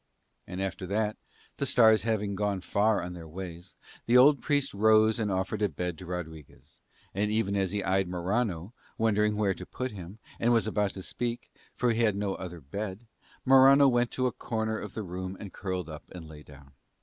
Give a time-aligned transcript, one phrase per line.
[0.47, 1.15] And after that,
[1.57, 3.75] the stars having then gone far on their ways,
[4.07, 6.81] the old Priest rose and offered a bed to Rodriguez;
[7.13, 11.03] and even as he eyed Morano, wondering where to put him, and was about to
[11.03, 13.05] speak, for he had no other bed,
[13.45, 16.71] Morano went to a corner of the room and curled up and lay down.